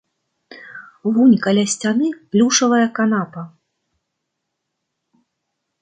Вунь 1.13 1.35
каля 1.45 1.65
сцяны 1.73 2.07
плюшавая 2.31 2.83
канапа. 3.01 3.41